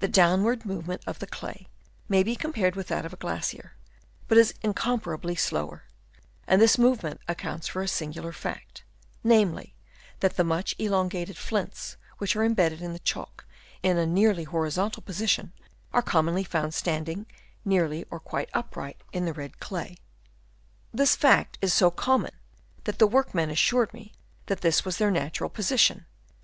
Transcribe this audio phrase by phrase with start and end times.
[0.00, 1.68] The downward movement of the clay
[2.08, 3.74] may be com pared w ith that of a glacier,
[4.26, 5.84] but is incomparably slower;
[6.48, 8.82] and this movement accounts for a singular fact,
[9.22, 9.76] namely,
[10.18, 13.44] that the much elongated flints which are embedded in the chalk
[13.84, 15.52] in a nearly horizontal position,
[15.92, 17.24] are commonly found standing
[17.64, 19.96] nearly or quite upright in the red clay.
[20.92, 22.32] This fact is so common
[22.82, 24.12] that the work men assured me
[24.46, 26.04] that this was their natural position.